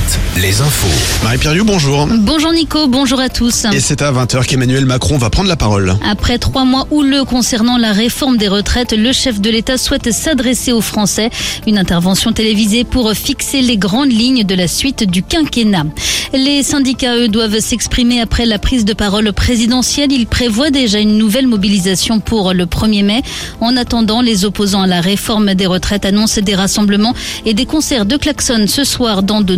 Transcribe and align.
Alouette, 0.00 0.18
les 0.36 0.60
infos. 0.60 1.22
Marie-Pierre 1.24 1.54
Liu, 1.54 1.64
bonjour. 1.64 2.06
Bonjour 2.06 2.52
Nico, 2.52 2.86
bonjour 2.86 3.20
à 3.20 3.28
tous. 3.28 3.66
Et 3.72 3.80
c'est 3.80 4.02
à 4.02 4.12
20h 4.12 4.46
qu'Emmanuel 4.46 4.86
Macron 4.86 5.18
va 5.18 5.30
prendre 5.30 5.48
la 5.48 5.56
parole. 5.56 5.94
Après 6.08 6.38
trois 6.38 6.64
mois 6.64 6.86
houleux 6.90 7.24
concernant 7.24 7.76
la 7.76 7.92
réforme 7.92 8.36
des 8.36 8.48
retraites, 8.48 8.92
le 8.92 9.12
chef 9.12 9.40
de 9.40 9.50
l'État 9.50 9.78
souhaite 9.78 10.12
s'adresser 10.12 10.72
aux 10.72 10.80
Français. 10.80 11.30
Une 11.66 11.78
intervention 11.78 12.32
télévisée 12.32 12.84
pour 12.84 13.12
fixer 13.12 13.62
les 13.62 13.76
grandes 13.76 14.12
lignes 14.12 14.44
de 14.44 14.54
la 14.54 14.68
suite 14.68 15.08
du 15.08 15.22
quinquennat. 15.22 15.86
Les 16.32 16.62
syndicats, 16.62 17.16
eux, 17.16 17.28
doivent 17.28 17.58
s'exprimer 17.58 18.20
après 18.20 18.46
la 18.46 18.58
prise 18.58 18.84
de 18.84 18.92
parole 18.92 19.32
présidentielle. 19.32 20.12
Ils 20.12 20.26
prévoient 20.26 20.70
déjà 20.70 21.00
une 21.00 21.18
nouvelle 21.18 21.48
mobilisation 21.48 22.20
pour 22.20 22.52
le 22.52 22.66
1er 22.66 23.04
mai. 23.04 23.22
En 23.60 23.76
attendant, 23.76 24.22
les 24.22 24.44
opposants 24.44 24.82
à 24.82 24.86
la 24.86 25.00
réforme 25.00 25.54
des 25.54 25.66
retraites 25.66 26.04
annoncent 26.04 26.40
des 26.40 26.54
rassemblements 26.54 27.14
et 27.44 27.54
des 27.54 27.66
concerts 27.66 28.06
de 28.06 28.16
klaxons 28.16 28.66
ce 28.68 28.84
soir 28.84 29.24
dans 29.24 29.40
de 29.40 29.56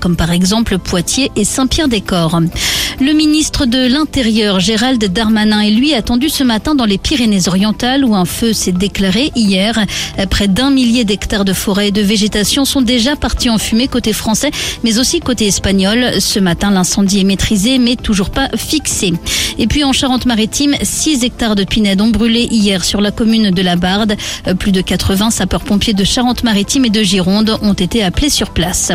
comme 0.00 0.16
par 0.16 0.32
exemple 0.32 0.78
Poitiers 0.78 1.30
et 1.36 1.44
Saint-Pierre-des-Corps. 1.44 2.40
Le 3.00 3.12
ministre 3.12 3.66
de 3.66 3.86
l'Intérieur, 3.86 4.60
Gérald 4.60 5.04
Darmanin, 5.04 5.60
est 5.60 5.70
lui 5.70 5.94
attendu 5.94 6.28
ce 6.28 6.44
matin 6.44 6.74
dans 6.74 6.84
les 6.84 6.98
Pyrénées-Orientales 6.98 8.04
où 8.04 8.14
un 8.14 8.24
feu 8.24 8.52
s'est 8.52 8.72
déclaré 8.72 9.32
hier. 9.34 9.78
Près 10.30 10.48
d'un 10.48 10.70
millier 10.70 11.04
d'hectares 11.04 11.44
de 11.44 11.52
forêt 11.52 11.88
et 11.88 11.92
de 11.92 12.02
végétation 12.02 12.64
sont 12.64 12.82
déjà 12.82 13.16
partis 13.16 13.50
en 13.50 13.58
fumée 13.58 13.88
côté 13.88 14.12
français, 14.12 14.50
mais 14.82 14.98
aussi 14.98 15.20
côté 15.20 15.46
espagnol. 15.46 16.20
Ce 16.20 16.38
matin, 16.38 16.70
l'incendie 16.70 17.20
est 17.20 17.24
maîtrisé, 17.24 17.78
mais 17.78 17.96
toujours 17.96 18.30
pas 18.30 18.48
fixé. 18.56 19.12
Et 19.58 19.66
puis 19.66 19.84
en 19.84 19.92
Charente-Maritime, 19.92 20.76
6 20.80 21.24
hectares 21.24 21.56
de 21.56 21.64
pinèdes 21.64 22.00
ont 22.00 22.10
brûlé 22.10 22.48
hier 22.50 22.84
sur 22.84 23.00
la 23.00 23.10
commune 23.10 23.50
de 23.50 23.62
la 23.62 23.76
Barde. 23.76 24.16
Plus 24.58 24.72
de 24.72 24.80
80 24.80 25.30
sapeurs-pompiers 25.30 25.94
de 25.94 26.04
Charente-Maritime 26.04 26.84
et 26.84 26.90
de 26.90 27.02
Gironde 27.02 27.58
ont 27.62 27.74
été 27.74 28.02
appelés 28.02 28.30
sur 28.30 28.50
place. 28.50 28.92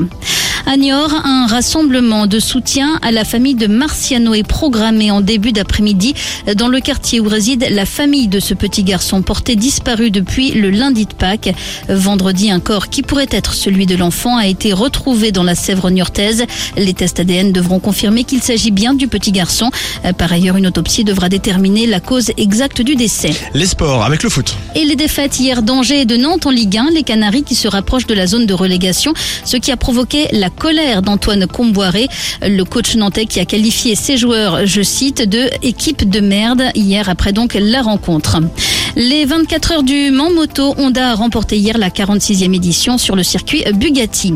À 0.72 0.78
Niort, 0.78 1.26
un 1.26 1.48
rassemblement 1.48 2.28
de 2.28 2.40
soutien 2.40 3.00
à 3.02 3.12
la 3.12 3.24
famille 3.24 3.56
de 3.56 3.66
Marciano 3.66 4.36
est 4.36 4.44
programmé 4.44 5.10
en 5.10 5.20
début 5.20 5.52
d'après-midi 5.52 6.14
dans 6.56 6.68
le 6.68 6.80
quartier 6.80 7.20
où 7.20 7.28
réside 7.28 7.66
la 7.72 7.88
famille 7.88 8.28
de 8.28 8.40
ce 8.40 8.54
petit 8.54 8.84
garçon 8.84 9.24
porté 9.24 9.56
disparu 9.56 10.12
depuis 10.12 10.52
le 10.52 10.70
lundi 10.70 11.08
de 11.08 11.14
Pâques. 11.16 11.50
Vendredi, 11.88 12.52
un 12.52 12.60
corps 12.60 12.90
qui 12.90 13.02
pourrait 13.02 13.30
être 13.32 13.56
celui 13.56 13.88
de 13.88 13.96
l'enfant 13.96 14.38
a 14.38 14.46
été 14.46 14.72
retrouvé 14.72 15.32
dans 15.32 15.42
la 15.42 15.56
Sèvre 15.56 15.90
niortaise. 15.90 16.46
Les 16.78 16.94
tests 16.94 17.20
ADN 17.20 17.52
devront 17.52 17.80
confirmer 17.80 18.24
qu'il 18.24 18.44
s'agit 18.44 18.70
bien 18.70 18.94
du 18.94 19.08
petit 19.08 19.32
garçon. 19.32 19.72
Par 20.20 20.32
ailleurs, 20.32 20.56
une 20.56 20.68
autopsie 20.68 21.04
devra 21.04 21.30
déterminer 21.30 21.88
la 21.88 22.00
cause 22.00 22.30
exacte 22.38 22.84
du 22.84 22.96
décès. 22.96 23.32
Les 23.56 23.66
sports 23.66 24.06
avec 24.06 24.22
le 24.22 24.30
foot. 24.30 24.56
Et 24.76 24.86
les 24.86 24.96
défaites 24.96 25.40
hier 25.40 25.64
d'Angers 25.64 26.02
et 26.02 26.06
de 26.06 26.16
Nantes 26.16 26.46
en 26.46 26.52
Ligue 26.52 26.78
1, 26.78 26.92
les 26.92 27.02
Canaries 27.02 27.42
qui 27.42 27.56
se 27.56 27.68
rapprochent 27.68 28.06
de 28.06 28.14
la 28.14 28.28
zone 28.28 28.46
de 28.46 28.54
relégation, 28.54 29.16
ce 29.46 29.58
qui 29.58 29.72
a 29.72 29.76
provoqué 29.76 30.28
la 30.32 30.52
colère 30.60 31.02
d'Antoine 31.02 31.48
Comboiré, 31.48 32.10
le 32.42 32.64
coach 32.64 32.96
nantais 32.96 33.26
qui 33.26 33.40
a 33.40 33.46
qualifié 33.46 33.96
ses 33.96 34.18
joueurs, 34.18 34.66
je 34.66 34.82
cite, 34.82 35.28
de 35.28 35.50
équipe 35.64 36.08
de 36.08 36.20
merde 36.20 36.64
hier 36.76 37.10
après 37.10 37.32
donc 37.32 37.58
la 37.60 37.82
rencontre. 37.82 38.38
Les 38.96 39.24
24 39.24 39.72
heures 39.72 39.84
du 39.84 40.12
Mans 40.12 40.32
Moto, 40.32 40.76
Honda 40.78 41.12
a 41.12 41.16
remporté 41.16 41.58
hier 41.58 41.78
la 41.78 41.90
46e 41.90 42.54
édition 42.54 42.98
sur 42.98 43.16
le 43.16 43.24
circuit 43.24 43.64
Bugatti. 43.74 44.34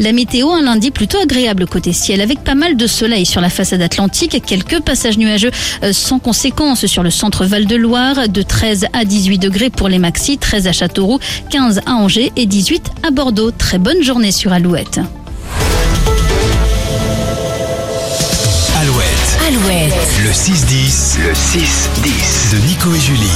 La 0.00 0.12
météo, 0.12 0.50
un 0.50 0.62
lundi 0.62 0.90
plutôt 0.90 1.18
agréable 1.18 1.66
côté 1.66 1.92
ciel 1.92 2.20
avec 2.22 2.42
pas 2.42 2.54
mal 2.54 2.76
de 2.76 2.86
soleil 2.86 3.26
sur 3.26 3.42
la 3.42 3.50
façade 3.50 3.82
atlantique, 3.82 4.42
quelques 4.46 4.80
passages 4.80 5.18
nuageux 5.18 5.50
sans 5.92 6.18
conséquence 6.18 6.86
sur 6.86 7.02
le 7.02 7.10
centre 7.10 7.44
Val-de-Loire, 7.44 8.28
de 8.28 8.42
13 8.42 8.86
à 8.94 9.04
18 9.04 9.38
degrés 9.38 9.70
pour 9.70 9.88
les 9.88 9.98
maxi, 9.98 10.38
13 10.38 10.68
à 10.68 10.72
Châteauroux, 10.72 11.18
15 11.50 11.82
à 11.84 11.92
Angers 11.92 12.32
et 12.36 12.46
18 12.46 12.90
à 13.06 13.10
Bordeaux. 13.10 13.50
Très 13.50 13.78
bonne 13.78 14.02
journée 14.02 14.32
sur 14.32 14.52
Alouette. 14.52 15.00
Alouette, 19.46 19.92
Alouette, 19.92 20.20
le 20.24 20.30
6-10, 20.30 21.18
le 21.20 21.32
6-10 21.32 22.52
de 22.52 22.66
Nico 22.66 22.92
et 22.92 22.98
Julie. 22.98 23.30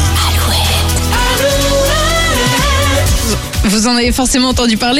Vous 3.64 3.86
en 3.86 3.94
avez 3.94 4.10
forcément 4.10 4.48
entendu 4.48 4.76
parler 4.76 4.98